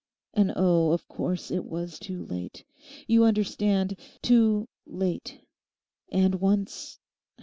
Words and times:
And 0.33 0.51
oh, 0.55 0.93
of 0.93 1.07
course 1.07 1.51
it 1.51 1.63
was 1.63 1.99
too 1.99 2.25
late. 2.25 2.63
You 3.05 3.23
understand—too 3.23 4.67
late. 4.87 5.39
And 6.11 6.33
once... 6.41 6.97